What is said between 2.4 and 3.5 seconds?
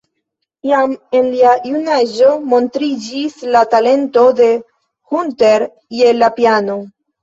montriĝis